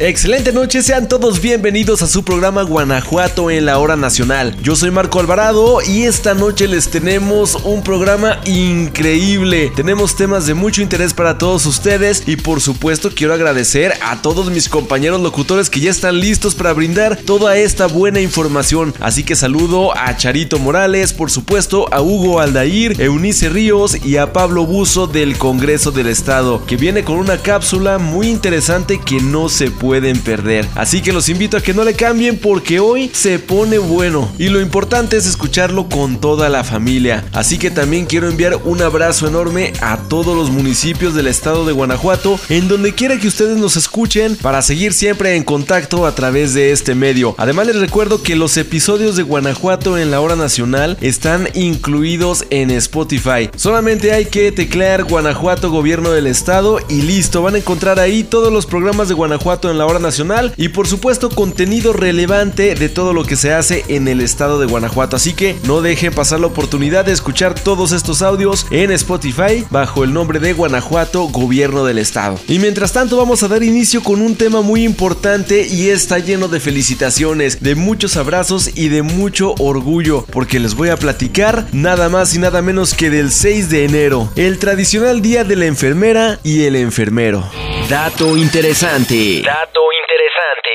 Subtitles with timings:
[0.00, 4.56] Excelente noche, sean todos bienvenidos a su programa Guanajuato en la hora nacional.
[4.62, 9.72] Yo soy Marco Alvarado y esta noche les tenemos un programa increíble.
[9.74, 14.52] Tenemos temas de mucho interés para todos ustedes y por supuesto quiero agradecer a todos
[14.52, 18.94] mis compañeros locutores que ya están listos para brindar toda esta buena información.
[19.00, 24.32] Así que saludo a Charito Morales, por supuesto a Hugo Aldair, Eunice Ríos y a
[24.32, 29.48] Pablo Buzo del Congreso del Estado, que viene con una cápsula muy interesante que no
[29.48, 30.68] se puede pueden perder.
[30.74, 34.50] Así que los invito a que no le cambien porque hoy se pone bueno y
[34.50, 37.24] lo importante es escucharlo con toda la familia.
[37.32, 41.72] Así que también quiero enviar un abrazo enorme a todos los municipios del estado de
[41.72, 46.52] Guanajuato en donde quiera que ustedes nos escuchen para seguir siempre en contacto a través
[46.52, 47.34] de este medio.
[47.38, 52.70] Además les recuerdo que los episodios de Guanajuato en la hora nacional están incluidos en
[52.72, 53.48] Spotify.
[53.56, 58.52] Solamente hay que teclear Guanajuato Gobierno del Estado y listo, van a encontrar ahí todos
[58.52, 63.12] los programas de Guanajuato en la hora nacional y por supuesto contenido relevante de todo
[63.12, 65.16] lo que se hace en el estado de Guanajuato.
[65.16, 70.04] Así que no dejen pasar la oportunidad de escuchar todos estos audios en Spotify bajo
[70.04, 72.38] el nombre de Guanajuato Gobierno del Estado.
[72.48, 76.48] Y mientras tanto vamos a dar inicio con un tema muy importante y está lleno
[76.48, 82.08] de felicitaciones, de muchos abrazos y de mucho orgullo porque les voy a platicar nada
[82.08, 86.38] más y nada menos que del 6 de enero, el tradicional día de la enfermera
[86.42, 87.48] y el enfermero.
[87.88, 89.42] Dato interesante.
[89.42, 89.67] Dato
[90.02, 90.70] interesante.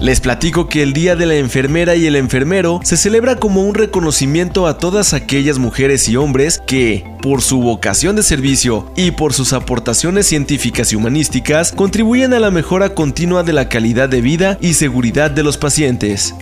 [0.00, 3.74] Les platico que el Día de la Enfermera y el Enfermero se celebra como un
[3.74, 9.34] reconocimiento a todas aquellas mujeres y hombres que, por su vocación de servicio y por
[9.34, 14.56] sus aportaciones científicas y humanísticas, contribuyen a la mejora continua de la calidad de vida
[14.62, 16.34] y seguridad de los pacientes.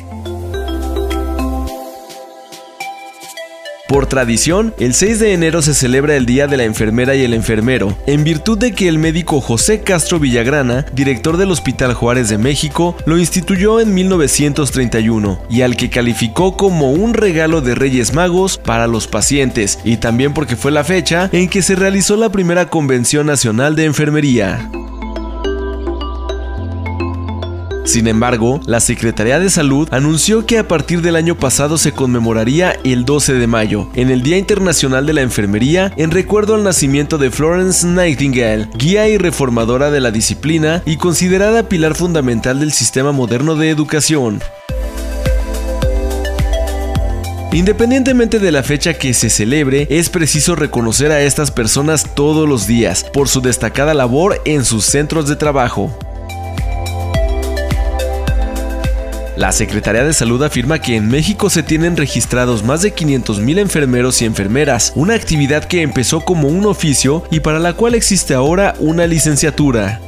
[3.89, 7.33] Por tradición, el 6 de enero se celebra el Día de la Enfermera y el
[7.33, 12.37] Enfermero, en virtud de que el médico José Castro Villagrana, director del Hospital Juárez de
[12.37, 18.59] México, lo instituyó en 1931 y al que calificó como un regalo de Reyes Magos
[18.59, 22.69] para los pacientes, y también porque fue la fecha en que se realizó la primera
[22.69, 24.69] Convención Nacional de Enfermería.
[27.89, 32.77] Sin embargo, la Secretaría de Salud anunció que a partir del año pasado se conmemoraría
[32.85, 37.17] el 12 de mayo, en el Día Internacional de la Enfermería, en recuerdo al nacimiento
[37.17, 43.13] de Florence Nightingale, guía y reformadora de la disciplina y considerada pilar fundamental del sistema
[43.13, 44.43] moderno de educación.
[47.53, 52.67] Independientemente de la fecha que se celebre, es preciso reconocer a estas personas todos los
[52.67, 55.99] días por su destacada labor en sus centros de trabajo.
[59.39, 64.21] La Secretaría de Salud afirma que en México se tienen registrados más de 500.000 enfermeros
[64.21, 68.75] y enfermeras, una actividad que empezó como un oficio y para la cual existe ahora
[68.81, 70.01] una licenciatura.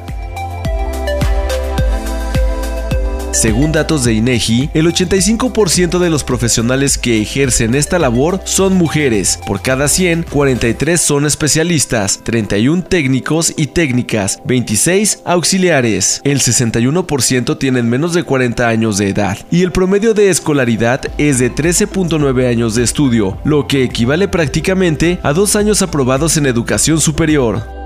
[3.41, 9.41] Según datos de INEGI, el 85% de los profesionales que ejercen esta labor son mujeres.
[9.47, 16.21] Por cada 100, 43 son especialistas, 31 técnicos y técnicas, 26 auxiliares.
[16.23, 21.39] El 61% tienen menos de 40 años de edad y el promedio de escolaridad es
[21.39, 27.01] de 13.9 años de estudio, lo que equivale prácticamente a dos años aprobados en educación
[27.01, 27.81] superior.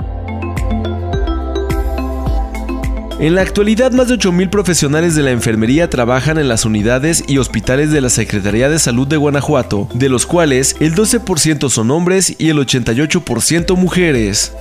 [3.20, 7.38] En la actualidad, más de 8.000 profesionales de la enfermería trabajan en las unidades y
[7.38, 12.34] hospitales de la Secretaría de Salud de Guanajuato, de los cuales el 12% son hombres
[12.38, 14.52] y el 88% mujeres.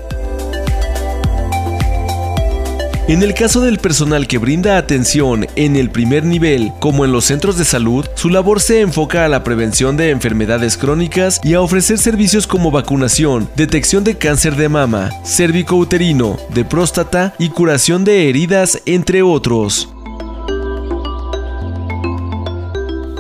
[3.06, 7.26] En el caso del personal que brinda atención en el primer nivel, como en los
[7.26, 11.60] centros de salud, su labor se enfoca a la prevención de enfermedades crónicas y a
[11.60, 18.30] ofrecer servicios como vacunación, detección de cáncer de mama, cérvico-uterino, de próstata y curación de
[18.30, 19.90] heridas, entre otros.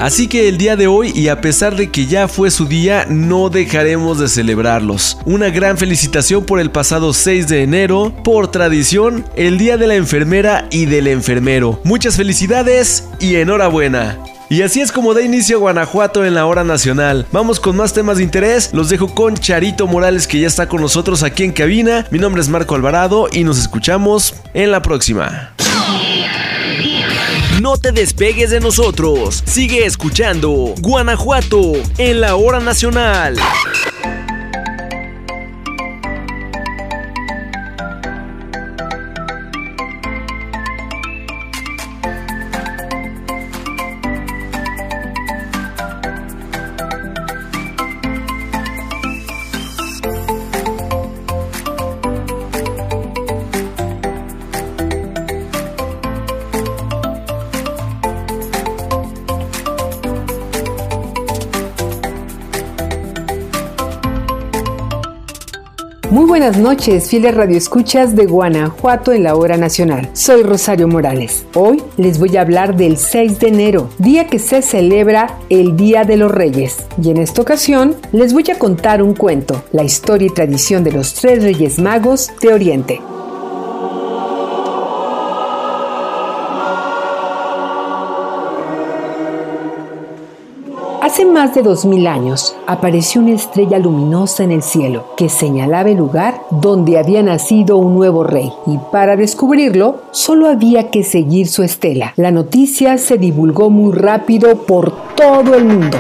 [0.04, 3.06] Así que el día de hoy, y a pesar de que ya fue su día,
[3.08, 5.18] no dejaremos de celebrarlos.
[5.24, 9.96] Una gran felicitación por el pasado 6 de enero, por tradición, el Día de la
[9.96, 11.80] Enfermera y del Enfermero.
[11.86, 14.20] Muchas felicidades y enhorabuena.
[14.50, 17.26] Y así es como da inicio Guanajuato en la hora nacional.
[17.32, 18.72] Vamos con más temas de interés.
[18.74, 22.06] Los dejo con Charito Morales que ya está con nosotros aquí en cabina.
[22.12, 25.54] Mi nombre es Marco Alvarado y nos escuchamos en la próxima.
[27.74, 29.42] No te despegues de nosotros.
[29.48, 33.36] Sigue escuchando Guanajuato en la hora nacional.
[66.14, 70.12] Muy buenas noches, fieles radioescuchas de Guanajuato en la hora nacional.
[70.14, 71.44] Soy Rosario Morales.
[71.56, 76.04] Hoy les voy a hablar del 6 de enero, día que se celebra el Día
[76.04, 76.86] de los Reyes.
[77.02, 80.92] Y en esta ocasión les voy a contar un cuento, la historia y tradición de
[80.92, 83.02] los tres Reyes Magos de Oriente.
[91.24, 95.90] Hace más de dos mil años apareció una estrella luminosa en el cielo que señalaba
[95.90, 101.48] el lugar donde había nacido un nuevo rey y para descubrirlo solo había que seguir
[101.48, 102.12] su estela.
[102.18, 105.98] La noticia se divulgó muy rápido por todo el mundo.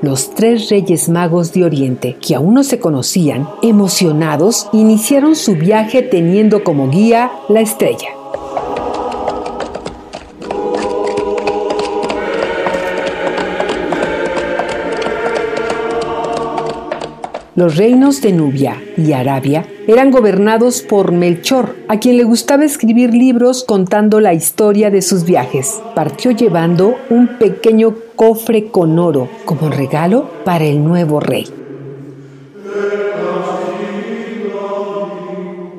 [0.00, 6.00] Los tres reyes magos de Oriente, que aún no se conocían, emocionados, iniciaron su viaje
[6.00, 8.23] teniendo como guía la estrella.
[17.56, 23.14] Los reinos de Nubia y Arabia eran gobernados por Melchor, a quien le gustaba escribir
[23.14, 25.80] libros contando la historia de sus viajes.
[25.94, 31.46] Partió llevando un pequeño cofre con oro como regalo para el nuevo rey.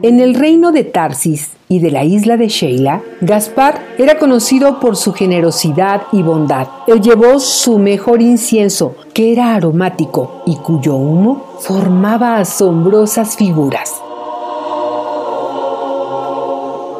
[0.01, 4.97] En el reino de Tarsis y de la isla de Sheila, Gaspar era conocido por
[4.97, 6.67] su generosidad y bondad.
[6.87, 13.93] Él llevó su mejor incienso, que era aromático y cuyo humo formaba asombrosas figuras.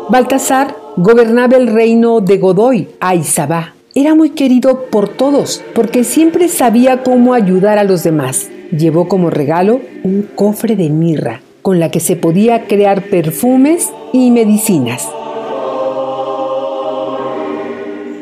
[0.10, 3.74] Baltasar gobernaba el reino de Godoy, Aizabá.
[3.94, 8.50] Era muy querido por todos porque siempre sabía cómo ayudar a los demás.
[8.72, 14.30] Llevó como regalo un cofre de mirra con la que se podía crear perfumes y
[14.30, 15.10] medicinas.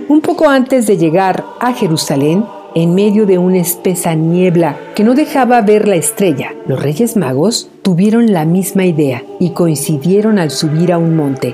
[0.08, 5.14] Un poco antes de llegar a Jerusalén, en medio de una espesa niebla que no
[5.14, 10.94] dejaba ver la estrella, los Reyes Magos tuvieron la misma idea y coincidieron al subir
[10.94, 11.54] a un monte.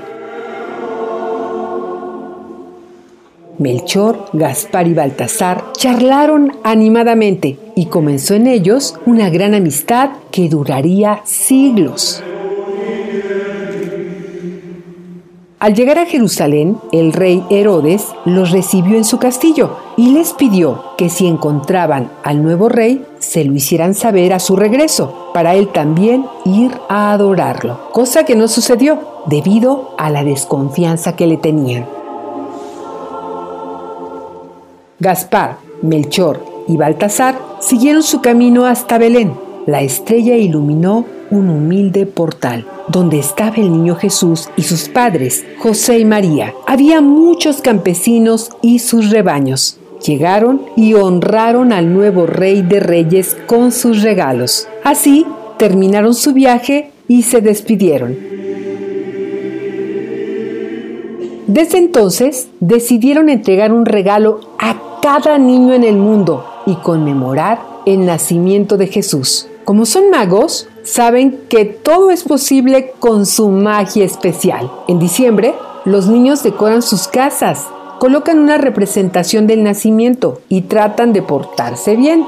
[3.60, 11.20] Melchor, Gaspar y Baltasar charlaron animadamente y comenzó en ellos una gran amistad que duraría
[11.24, 12.22] siglos.
[15.58, 20.82] Al llegar a Jerusalén, el rey Herodes los recibió en su castillo y les pidió
[20.96, 25.68] que si encontraban al nuevo rey, se lo hicieran saber a su regreso, para él
[25.68, 31.99] también ir a adorarlo, cosa que no sucedió debido a la desconfianza que le tenían.
[35.00, 39.32] Gaspar, Melchor y Baltasar siguieron su camino hasta Belén.
[39.66, 46.00] La estrella iluminó un humilde portal donde estaba el niño Jesús y sus padres, José
[46.00, 46.54] y María.
[46.66, 49.78] Había muchos campesinos y sus rebaños.
[50.04, 54.66] Llegaron y honraron al nuevo rey de reyes con sus regalos.
[54.82, 55.26] Así
[55.58, 58.30] terminaron su viaje y se despidieron.
[61.46, 68.04] Desde entonces decidieron entregar un regalo a cada niño en el mundo y conmemorar el
[68.04, 69.48] nacimiento de Jesús.
[69.64, 74.70] Como son magos, saben que todo es posible con su magia especial.
[74.88, 75.54] En diciembre,
[75.84, 77.66] los niños decoran sus casas,
[77.98, 82.24] colocan una representación del nacimiento y tratan de portarse bien.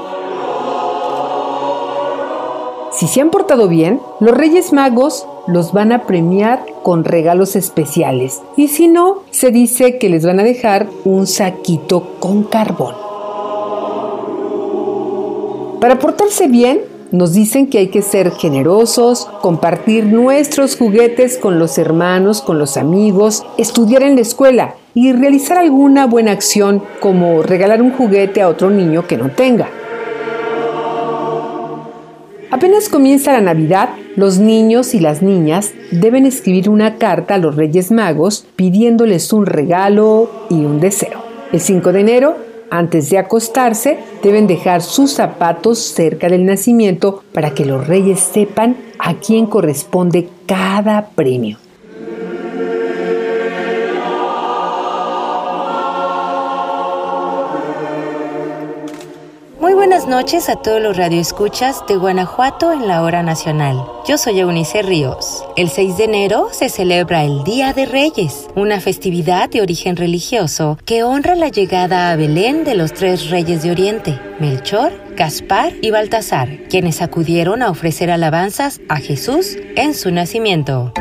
[2.91, 8.41] Si se han portado bien, los Reyes Magos los van a premiar con regalos especiales.
[8.55, 12.95] Y si no, se dice que les van a dejar un saquito con carbón.
[15.79, 16.79] Para portarse bien,
[17.11, 22.77] nos dicen que hay que ser generosos, compartir nuestros juguetes con los hermanos, con los
[22.77, 28.47] amigos, estudiar en la escuela y realizar alguna buena acción como regalar un juguete a
[28.47, 29.69] otro niño que no tenga.
[32.53, 37.55] Apenas comienza la Navidad, los niños y las niñas deben escribir una carta a los
[37.55, 41.23] Reyes Magos pidiéndoles un regalo y un deseo.
[41.51, 42.37] El 5 de enero,
[42.69, 48.77] antes de acostarse, deben dejar sus zapatos cerca del nacimiento para que los reyes sepan
[48.99, 51.57] a quién corresponde cada premio.
[60.03, 63.85] Buenas noches a todos los radioescuchas de Guanajuato en la hora nacional.
[64.05, 65.45] Yo soy Eunice Ríos.
[65.55, 70.77] El 6 de enero se celebra el Día de Reyes, una festividad de origen religioso
[70.85, 75.91] que honra la llegada a Belén de los tres reyes de Oriente, Melchor, Gaspar y
[75.91, 80.91] Baltasar, quienes acudieron a ofrecer alabanzas a Jesús en su nacimiento.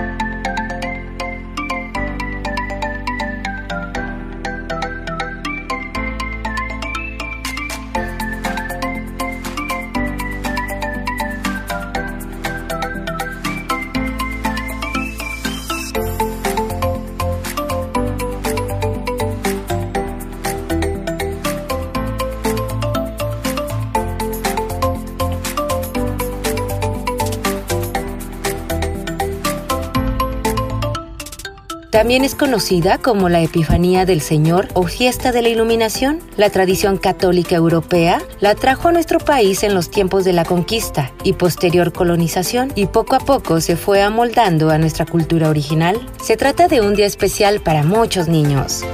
[31.92, 36.20] También es conocida como la Epifanía del Señor o Fiesta de la Iluminación.
[36.38, 41.12] La tradición católica europea la trajo a nuestro país en los tiempos de la conquista
[41.22, 46.00] y posterior colonización y poco a poco se fue amoldando a nuestra cultura original.
[46.22, 48.84] Se trata de un día especial para muchos niños.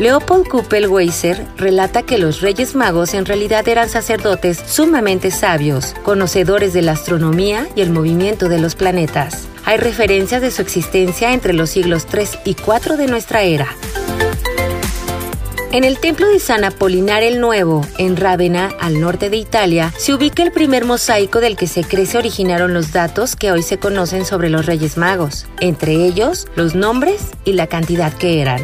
[0.00, 6.82] Leopold Kuppel-Weiser relata que los Reyes Magos en realidad eran sacerdotes sumamente sabios, conocedores de
[6.82, 9.49] la astronomía y el movimiento de los planetas.
[9.64, 13.68] Hay referencias de su existencia entre los siglos 3 y 4 de nuestra era.
[15.72, 20.12] En el templo de San Apolinar el Nuevo, en Rávena, al norte de Italia, se
[20.12, 23.78] ubica el primer mosaico del que se cree se originaron los datos que hoy se
[23.78, 28.60] conocen sobre los Reyes Magos, entre ellos los nombres y la cantidad que eran.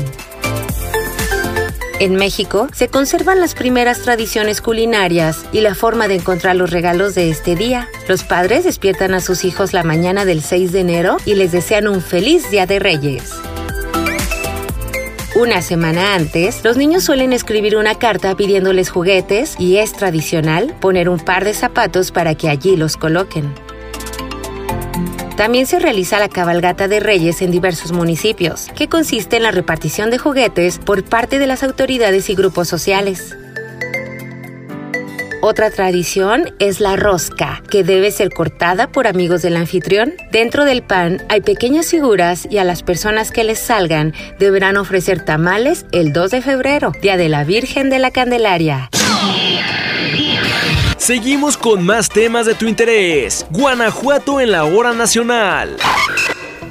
[1.99, 7.15] En México se conservan las primeras tradiciones culinarias y la forma de encontrar los regalos
[7.15, 7.89] de este día.
[8.07, 11.89] Los padres despiertan a sus hijos la mañana del 6 de enero y les desean
[11.89, 13.33] un feliz Día de Reyes.
[15.37, 21.09] Una semana antes, los niños suelen escribir una carta pidiéndoles juguetes y es tradicional poner
[21.09, 23.66] un par de zapatos para que allí los coloquen.
[25.37, 30.11] También se realiza la cabalgata de reyes en diversos municipios, que consiste en la repartición
[30.11, 33.37] de juguetes por parte de las autoridades y grupos sociales.
[35.43, 40.15] Otra tradición es la rosca, que debe ser cortada por amigos del anfitrión.
[40.33, 45.21] Dentro del pan hay pequeñas figuras y a las personas que les salgan deberán ofrecer
[45.21, 48.89] tamales el 2 de febrero, Día de la Virgen de la Candelaria.
[50.99, 53.47] Seguimos con más temas de tu interés.
[53.51, 55.77] Guanajuato en la hora nacional.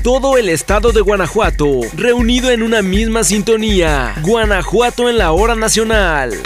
[0.03, 4.15] Todo el estado de Guanajuato, reunido en una misma sintonía.
[4.23, 6.41] Guanajuato en la hora nacional.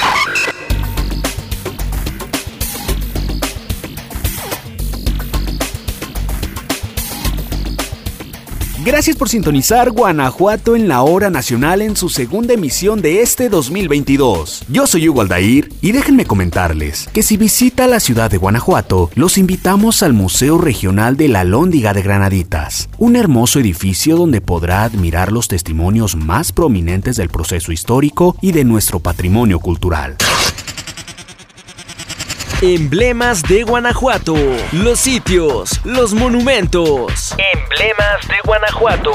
[8.84, 14.64] Gracias por sintonizar Guanajuato en la hora nacional en su segunda emisión de este 2022.
[14.68, 19.38] Yo soy Hugo Aldair y déjenme comentarles que si visita la ciudad de Guanajuato, los
[19.38, 25.32] invitamos al Museo Regional de la Lóndiga de Granaditas, un hermoso edificio donde podrá admirar
[25.32, 30.18] los testimonios más prominentes del proceso histórico y de nuestro patrimonio cultural.
[32.72, 34.34] Emblemas de Guanajuato.
[34.72, 37.34] Los sitios, los monumentos.
[37.52, 39.12] Emblemas de Guanajuato.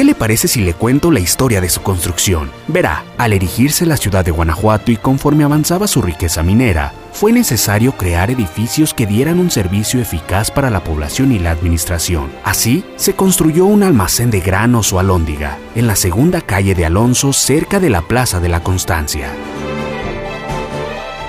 [0.00, 2.50] ¿Qué le parece si le cuento la historia de su construcción?
[2.68, 7.92] Verá, al erigirse la ciudad de Guanajuato y conforme avanzaba su riqueza minera, fue necesario
[7.92, 12.30] crear edificios que dieran un servicio eficaz para la población y la administración.
[12.44, 17.34] Así, se construyó un almacén de granos o alóndiga en la segunda calle de Alonso
[17.34, 19.28] cerca de la Plaza de la Constancia.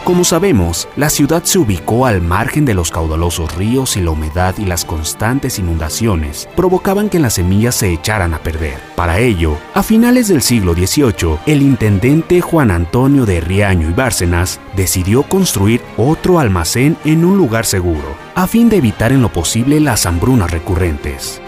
[0.03, 4.55] Como sabemos, la ciudad se ubicó al margen de los caudalosos ríos y la humedad
[4.57, 8.79] y las constantes inundaciones provocaban que las semillas se echaran a perder.
[8.95, 14.59] Para ello, a finales del siglo XVIII, el intendente Juan Antonio de Riaño y Bárcenas
[14.75, 19.79] decidió construir otro almacén en un lugar seguro, a fin de evitar en lo posible
[19.79, 21.40] las hambrunas recurrentes.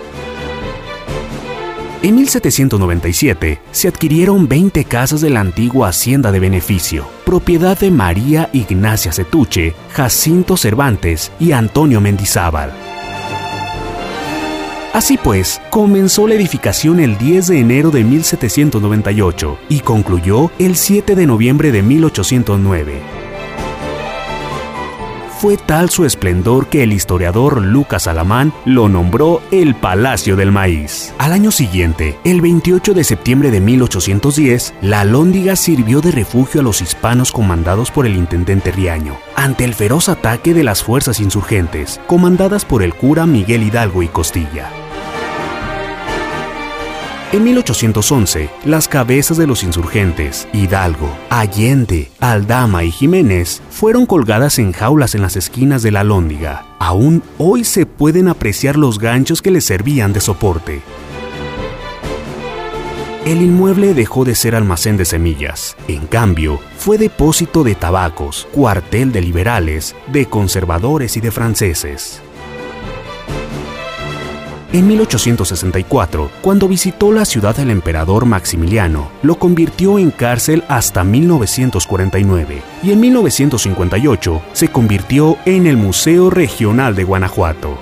[2.02, 8.50] En 1797 se adquirieron 20 casas de la antigua Hacienda de Beneficio, propiedad de María
[8.52, 12.74] Ignacia Cetuche, Jacinto Cervantes y Antonio Mendizábal.
[14.94, 21.16] Así pues, comenzó la edificación el 10 de enero de 1798 y concluyó el 7
[21.16, 23.23] de noviembre de 1809.
[25.44, 31.12] Fue tal su esplendor que el historiador Lucas Alamán lo nombró el Palacio del Maíz.
[31.18, 36.64] Al año siguiente, el 28 de septiembre de 1810, la Alhóndiga sirvió de refugio a
[36.64, 42.00] los hispanos comandados por el intendente Riaño, ante el feroz ataque de las fuerzas insurgentes,
[42.06, 44.70] comandadas por el cura Miguel Hidalgo y Costilla.
[47.34, 54.70] En 1811, las cabezas de los insurgentes, Hidalgo, Allende, Aldama y Jiménez, fueron colgadas en
[54.70, 56.64] jaulas en las esquinas de la Lóndiga.
[56.78, 60.80] Aún hoy se pueden apreciar los ganchos que les servían de soporte.
[63.26, 65.76] El inmueble dejó de ser almacén de semillas.
[65.88, 72.22] En cambio, fue depósito de tabacos, cuartel de liberales, de conservadores y de franceses.
[74.74, 82.60] En 1864, cuando visitó la ciudad el emperador Maximiliano, lo convirtió en cárcel hasta 1949
[82.82, 87.78] y en 1958 se convirtió en el Museo Regional de Guanajuato.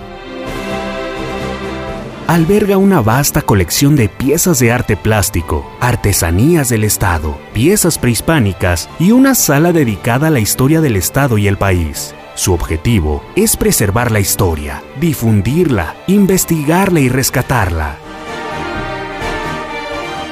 [2.26, 9.12] Alberga una vasta colección de piezas de arte plástico, artesanías del Estado, piezas prehispánicas y
[9.12, 12.14] una sala dedicada a la historia del Estado y el país.
[12.34, 17.96] Su objetivo es preservar la historia, difundirla, investigarla y rescatarla.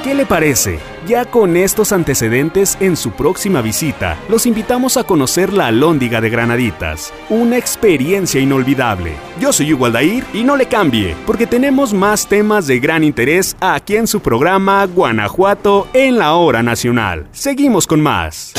[0.03, 0.79] ¿Qué le parece?
[1.05, 6.29] Ya con estos antecedentes en su próxima visita, los invitamos a conocer la Alhóndiga de
[6.31, 9.13] Granaditas, una experiencia inolvidable.
[9.39, 13.55] Yo soy Hugo Aldair y no le cambie, porque tenemos más temas de gran interés
[13.59, 17.27] aquí en su programa Guanajuato en la Hora Nacional.
[17.31, 18.53] Seguimos con más.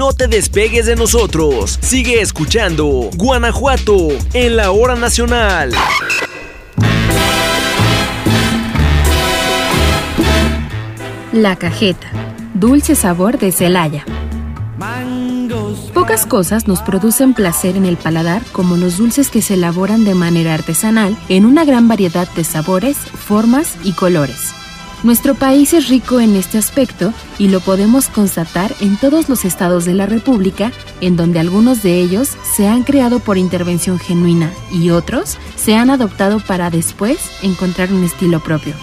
[0.00, 1.78] No te despegues de nosotros.
[1.82, 5.72] Sigue escuchando Guanajuato en la hora nacional.
[11.32, 12.10] La cajeta.
[12.54, 14.06] dulce sabor de Celaya.
[15.92, 20.14] Pocas cosas nos producen placer en el paladar como los dulces que se elaboran de
[20.14, 24.54] manera artesanal en una gran variedad de sabores, formas y colores.
[25.02, 29.86] Nuestro país es rico en este aspecto y lo podemos constatar en todos los estados
[29.86, 34.90] de la República, en donde algunos de ellos se han creado por intervención genuina y
[34.90, 38.74] otros se han adoptado para después encontrar un estilo propio.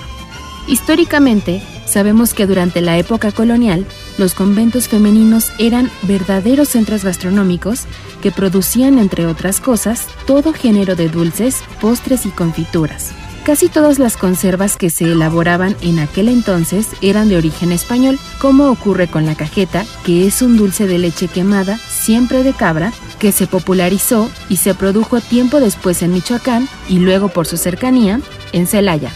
[0.67, 3.85] Históricamente, sabemos que durante la época colonial,
[4.17, 7.81] los conventos femeninos eran verdaderos centros gastronómicos
[8.23, 13.13] que producían, entre otras cosas, todo género de dulces, postres y confituras.
[13.47, 18.69] Casi todas las conservas que se elaboraban en aquel entonces eran de origen español, como
[18.69, 23.31] ocurre con la cajeta, que es un dulce de leche quemada, siempre de cabra, que
[23.31, 28.19] se popularizó y se produjo tiempo después en Michoacán y luego por su cercanía
[28.51, 29.13] en Celaya.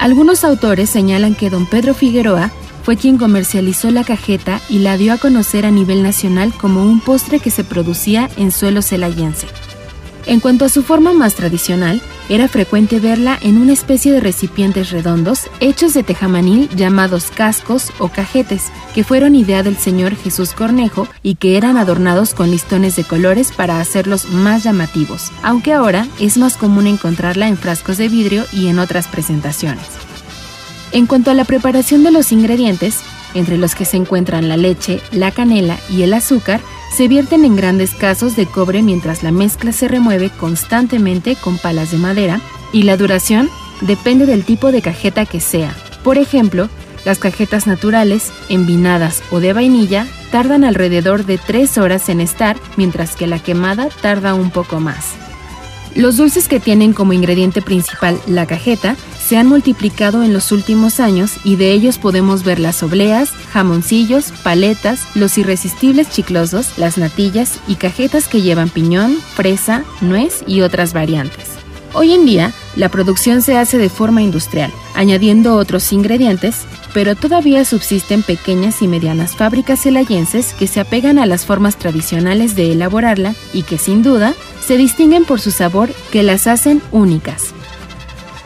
[0.00, 2.50] Algunos autores señalan que don Pedro Figueroa
[2.82, 6.98] fue quien comercializó la cajeta y la dio a conocer a nivel nacional como un
[6.98, 9.46] postre que se producía en suelo celayense.
[10.26, 14.90] En cuanto a su forma más tradicional, era frecuente verla en una especie de recipientes
[14.90, 21.08] redondos hechos de tejamanil llamados cascos o cajetes, que fueron idea del señor Jesús Cornejo
[21.22, 26.36] y que eran adornados con listones de colores para hacerlos más llamativos, aunque ahora es
[26.36, 29.86] más común encontrarla en frascos de vidrio y en otras presentaciones.
[30.92, 32.98] En cuanto a la preparación de los ingredientes,
[33.34, 36.60] entre los que se encuentran la leche, la canela y el azúcar,
[36.92, 41.90] se vierten en grandes casos de cobre mientras la mezcla se remueve constantemente con palas
[41.90, 42.40] de madera
[42.72, 43.48] y la duración
[43.80, 45.74] depende del tipo de cajeta que sea.
[46.02, 46.68] Por ejemplo,
[47.04, 53.16] las cajetas naturales, envinadas o de vainilla, tardan alrededor de 3 horas en estar, mientras
[53.16, 55.14] que la quemada tarda un poco más.
[55.94, 58.96] Los dulces que tienen como ingrediente principal la cajeta
[59.30, 64.32] se han multiplicado en los últimos años y de ellos podemos ver las obleas, jamoncillos,
[64.42, 70.92] paletas, los irresistibles chiclosos, las natillas y cajetas que llevan piñón, fresa, nuez y otras
[70.92, 71.50] variantes.
[71.92, 77.64] Hoy en día, la producción se hace de forma industrial, añadiendo otros ingredientes, pero todavía
[77.64, 83.36] subsisten pequeñas y medianas fábricas celayenses que se apegan a las formas tradicionales de elaborarla
[83.52, 87.54] y que sin duda se distinguen por su sabor que las hacen únicas.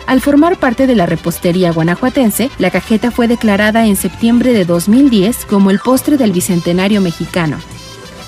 [0.06, 5.46] Al formar parte de la repostería guanajuatense, la cajeta fue declarada en septiembre de 2010
[5.46, 7.58] como el postre del Bicentenario mexicano.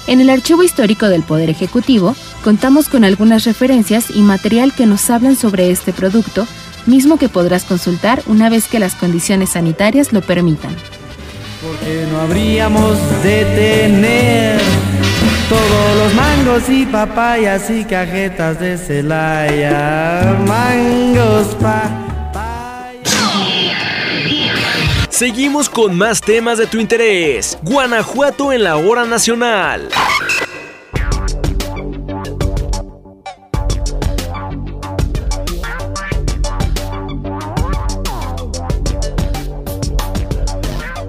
[0.07, 5.11] En el Archivo Histórico del Poder Ejecutivo contamos con algunas referencias y material que nos
[5.11, 6.47] hablan sobre este producto,
[6.87, 10.75] mismo que podrás consultar una vez que las condiciones sanitarias lo permitan.
[11.61, 14.66] Porque no habríamos de tener
[15.49, 20.37] todos los mangos y papayas y cajetas de Celaya.
[20.47, 23.15] Mangos, papayas.
[25.09, 27.59] Seguimos con más temas de tu interés.
[27.63, 29.89] Guanajuato en la hora nacional.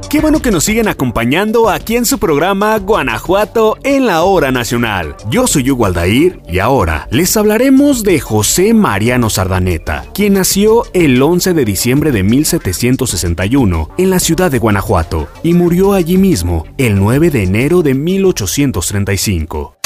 [0.09, 5.17] Qué bueno que nos siguen acompañando aquí en su programa Guanajuato en la Hora Nacional.
[5.29, 11.21] Yo soy Hugo Aldair y ahora les hablaremos de José Mariano Sardaneta, quien nació el
[11.21, 16.97] 11 de diciembre de 1761 en la ciudad de Guanajuato y murió allí mismo el
[16.97, 19.76] 9 de enero de 1835.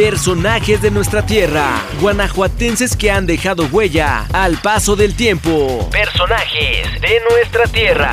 [0.00, 5.90] Personajes de nuestra tierra, guanajuatenses que han dejado huella al paso del tiempo.
[5.92, 8.10] Personajes de nuestra tierra.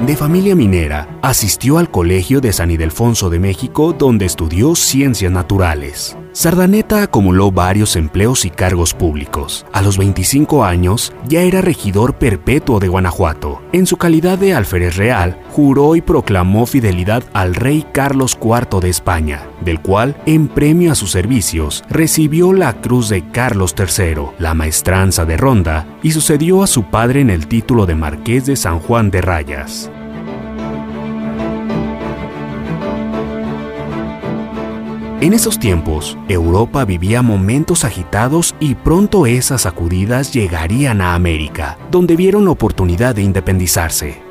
[0.00, 6.16] De familia minera, asistió al Colegio de San Ildefonso de México donde estudió ciencias naturales.
[6.32, 9.66] Sardaneta acumuló varios empleos y cargos públicos.
[9.72, 13.62] A los 25 años ya era regidor perpetuo de Guanajuato.
[13.72, 18.90] En su calidad de alférez real, juró y proclamó fidelidad al rey Carlos IV de
[18.90, 24.54] España, del cual, en premio a sus servicios, recibió la Cruz de Carlos III, la
[24.54, 28.78] maestranza de Ronda, y sucedió a su padre en el título de Marqués de San
[28.78, 29.90] Juan de Rayas.
[35.20, 42.16] En esos tiempos, Europa vivía momentos agitados y pronto esas sacudidas llegarían a América, donde
[42.16, 44.22] vieron la oportunidad de independizarse.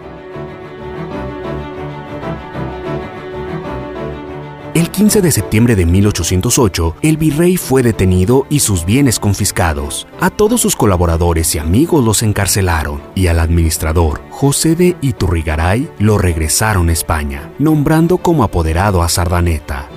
[4.73, 10.07] El 15 de septiembre de 1808, el virrey fue detenido y sus bienes confiscados.
[10.19, 16.17] A todos sus colaboradores y amigos los encarcelaron y al administrador, José de Iturrigaray, lo
[16.17, 19.87] regresaron a España, nombrando como apoderado a Sardaneta.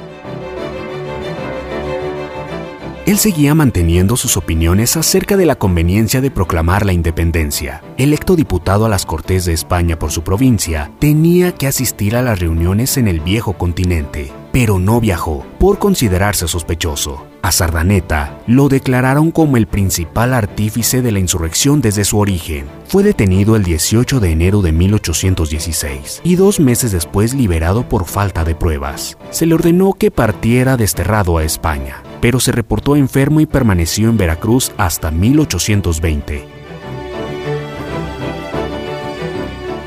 [3.04, 7.82] Él seguía manteniendo sus opiniones acerca de la conveniencia de proclamar la independencia.
[7.96, 12.38] Electo diputado a las Cortes de España por su provincia, tenía que asistir a las
[12.38, 17.31] reuniones en el viejo continente, pero no viajó por considerarse sospechoso.
[17.42, 22.66] A Sardaneta lo declararon como el principal artífice de la insurrección desde su origen.
[22.86, 28.44] Fue detenido el 18 de enero de 1816 y dos meses después liberado por falta
[28.44, 29.18] de pruebas.
[29.30, 34.16] Se le ordenó que partiera desterrado a España, pero se reportó enfermo y permaneció en
[34.16, 36.61] Veracruz hasta 1820.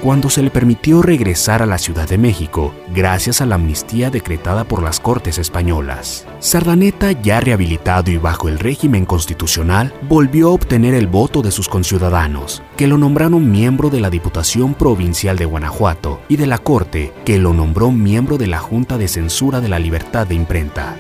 [0.06, 4.64] Cuando se le permitió regresar a la Ciudad de México gracias a la amnistía decretada
[4.64, 6.28] por las Cortes españolas.
[6.38, 11.68] Sardaneta, ya rehabilitado y bajo el régimen constitucional, volvió a obtener el voto de sus
[11.68, 17.12] conciudadanos, que lo nombraron miembro de la Diputación Provincial de Guanajuato y de la Corte,
[17.26, 20.98] que lo nombró miembro de la Junta de Censura de la Libertad de Imprenta.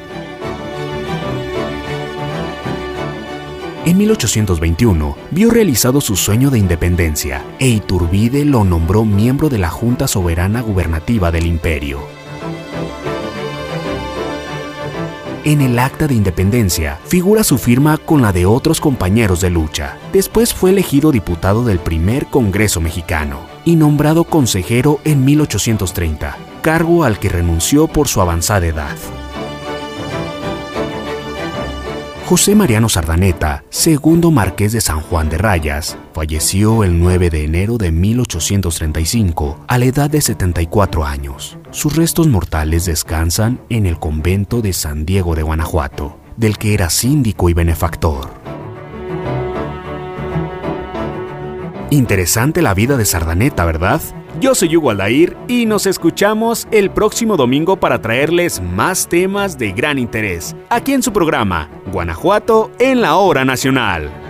[3.86, 9.69] En 1821 vio realizado su sueño de independencia e Iturbide lo nombró miembro de la
[9.69, 12.00] Junta Soberana Gubernativa del Imperio.
[15.43, 20.00] En el acta de independencia figura su firma con la de otros compañeros de lucha.
[20.12, 27.19] Después fue elegido diputado del primer Congreso mexicano y nombrado consejero en 1830, cargo al
[27.19, 28.98] que renunció por su avanzada edad.
[32.25, 37.77] José Mariano Sardaneta, segundo marqués de San Juan de Rayas, falleció el 9 de enero
[37.77, 41.59] de 1835 a la edad de 74 años.
[41.69, 46.89] Sus restos mortales descansan en el convento de San Diego de Guanajuato, del que era
[46.89, 48.31] síndico y benefactor.
[51.91, 54.01] Interesante la vida de Sardaneta, ¿verdad?
[54.45, 59.71] Yo soy Hugo Aldair y nos escuchamos el próximo domingo para traerles más temas de
[59.71, 64.24] gran interés, aquí en su programa, Guanajuato en la Hora Nacional.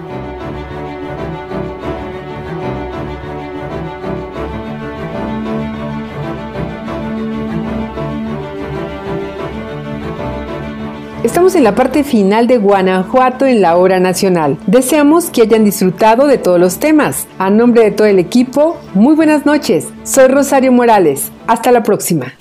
[11.25, 14.59] Estamos en la parte final de Guanajuato en la hora nacional.
[14.67, 17.27] Deseamos que hayan disfrutado de todos los temas.
[17.39, 19.88] A nombre de todo el equipo, muy buenas noches.
[20.03, 21.31] Soy Rosario Morales.
[21.47, 22.35] Hasta la próxima.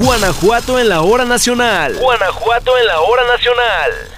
[0.00, 1.96] Guanajuato en la hora nacional.
[2.00, 4.17] Guanajuato en la hora nacional.